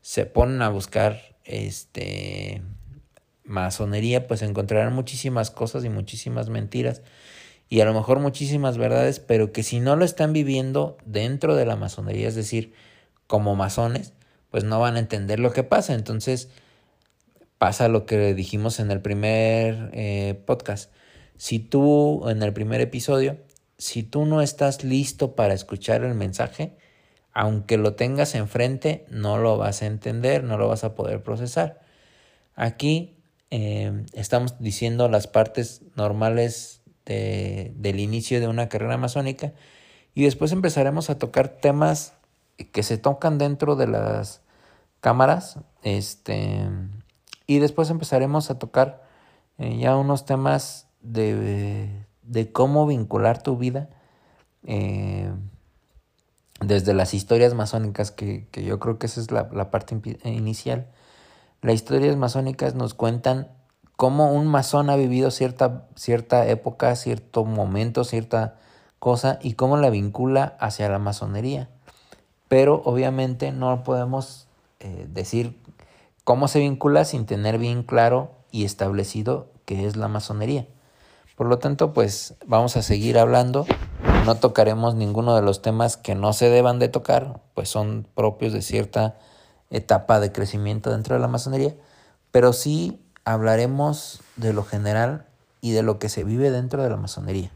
se 0.00 0.26
ponen 0.26 0.62
a 0.62 0.68
buscar 0.68 1.36
este 1.44 2.62
masonería, 3.44 4.28
pues 4.28 4.42
encontrarán 4.42 4.92
muchísimas 4.92 5.50
cosas 5.50 5.84
y 5.84 5.88
muchísimas 5.88 6.48
mentiras 6.48 7.02
y 7.68 7.80
a 7.80 7.84
lo 7.84 7.94
mejor 7.94 8.20
muchísimas 8.20 8.78
verdades, 8.78 9.20
pero 9.20 9.52
que 9.52 9.62
si 9.62 9.80
no 9.80 9.96
lo 9.96 10.04
están 10.04 10.32
viviendo 10.32 10.96
dentro 11.04 11.56
de 11.56 11.66
la 11.66 11.76
masonería, 11.76 12.28
es 12.28 12.36
decir, 12.36 12.72
como 13.26 13.56
masones, 13.56 14.12
pues 14.50 14.64
no 14.64 14.78
van 14.78 14.96
a 14.96 15.00
entender 15.00 15.40
lo 15.40 15.52
que 15.52 15.64
pasa. 15.64 15.94
Entonces 15.94 16.48
pasa 17.58 17.88
lo 17.88 18.06
que 18.06 18.34
dijimos 18.34 18.78
en 18.78 18.90
el 18.90 19.00
primer 19.00 19.90
eh, 19.92 20.40
podcast. 20.46 20.92
Si 21.36 21.58
tú, 21.58 22.28
en 22.28 22.42
el 22.42 22.52
primer 22.52 22.80
episodio, 22.80 23.38
si 23.78 24.02
tú 24.02 24.24
no 24.26 24.42
estás 24.42 24.84
listo 24.84 25.34
para 25.34 25.54
escuchar 25.54 26.04
el 26.04 26.14
mensaje, 26.14 26.76
aunque 27.32 27.76
lo 27.76 27.94
tengas 27.94 28.34
enfrente, 28.34 29.04
no 29.10 29.38
lo 29.38 29.58
vas 29.58 29.82
a 29.82 29.86
entender, 29.86 30.44
no 30.44 30.56
lo 30.56 30.68
vas 30.68 30.84
a 30.84 30.94
poder 30.94 31.22
procesar. 31.22 31.80
Aquí 32.54 33.18
eh, 33.50 34.04
estamos 34.14 34.58
diciendo 34.60 35.08
las 35.08 35.26
partes 35.26 35.82
normales 35.96 36.80
del 37.06 38.00
inicio 38.00 38.40
de 38.40 38.48
una 38.48 38.68
carrera 38.68 38.96
masónica 38.96 39.52
y 40.14 40.24
después 40.24 40.52
empezaremos 40.52 41.08
a 41.08 41.18
tocar 41.18 41.48
temas 41.48 42.14
que 42.72 42.82
se 42.82 42.98
tocan 42.98 43.38
dentro 43.38 43.76
de 43.76 43.86
las 43.86 44.40
cámaras 45.00 45.60
este 45.82 46.68
y 47.46 47.58
después 47.60 47.90
empezaremos 47.90 48.50
a 48.50 48.58
tocar 48.58 49.04
eh, 49.58 49.78
ya 49.78 49.96
unos 49.96 50.26
temas 50.26 50.88
de, 51.00 52.04
de, 52.22 52.52
cómo 52.52 52.86
vincular 52.86 53.42
tu 53.42 53.56
vida 53.56 53.88
eh, 54.64 55.30
desde 56.60 56.92
las 56.92 57.14
historias 57.14 57.54
masónicas 57.54 58.10
que, 58.10 58.48
que, 58.50 58.64
yo 58.64 58.78
creo 58.80 58.98
que 58.98 59.06
esa 59.06 59.20
es 59.20 59.30
la, 59.30 59.48
la 59.52 59.70
parte 59.70 59.96
inicial. 60.24 60.88
Las 61.62 61.74
historias 61.74 62.16
masónicas 62.16 62.74
nos 62.74 62.94
cuentan 62.94 63.48
cómo 63.96 64.32
un 64.32 64.46
masón 64.46 64.90
ha 64.90 64.96
vivido 64.96 65.30
cierta, 65.30 65.86
cierta 65.96 66.46
época, 66.46 66.94
cierto 66.96 67.44
momento, 67.44 68.04
cierta 68.04 68.56
cosa 68.98 69.38
y 69.42 69.54
cómo 69.54 69.76
la 69.76 69.90
vincula 69.90 70.56
hacia 70.60 70.88
la 70.88 70.98
masonería. 70.98 71.68
Pero 72.48 72.82
obviamente 72.84 73.52
no 73.52 73.82
podemos 73.82 74.46
eh, 74.80 75.06
decir 75.10 75.58
cómo 76.24 76.48
se 76.48 76.60
vincula 76.60 77.04
sin 77.04 77.26
tener 77.26 77.58
bien 77.58 77.82
claro 77.82 78.30
y 78.50 78.64
establecido 78.64 79.48
qué 79.64 79.86
es 79.86 79.96
la 79.96 80.08
masonería. 80.08 80.66
Por 81.36 81.48
lo 81.48 81.58
tanto, 81.58 81.92
pues 81.92 82.34
vamos 82.46 82.76
a 82.76 82.82
seguir 82.82 83.18
hablando. 83.18 83.66
No 84.24 84.36
tocaremos 84.36 84.94
ninguno 84.94 85.36
de 85.36 85.42
los 85.42 85.60
temas 85.60 85.96
que 85.96 86.14
no 86.14 86.32
se 86.32 86.48
deban 86.48 86.78
de 86.78 86.88
tocar, 86.88 87.40
pues 87.54 87.68
son 87.68 88.06
propios 88.14 88.52
de 88.52 88.62
cierta 88.62 89.18
etapa 89.70 90.20
de 90.20 90.32
crecimiento 90.32 90.90
dentro 90.90 91.14
de 91.14 91.20
la 91.20 91.28
masonería, 91.28 91.74
pero 92.30 92.52
sí 92.52 93.05
hablaremos 93.26 94.20
de 94.36 94.54
lo 94.54 94.64
general 94.64 95.26
y 95.60 95.72
de 95.72 95.82
lo 95.82 95.98
que 95.98 96.08
se 96.08 96.24
vive 96.24 96.50
dentro 96.50 96.82
de 96.82 96.88
la 96.88 96.96
masonería. 96.96 97.50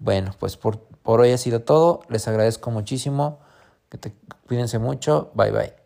Bueno, 0.00 0.32
pues 0.40 0.56
por, 0.56 0.80
por 0.80 1.20
hoy 1.20 1.30
ha 1.30 1.38
sido 1.38 1.60
todo. 1.60 2.00
Les 2.08 2.26
agradezco 2.26 2.70
muchísimo. 2.72 3.38
Que 3.90 3.98
te, 3.98 4.12
cuídense 4.48 4.80
mucho. 4.80 5.30
Bye 5.34 5.52
bye. 5.52 5.85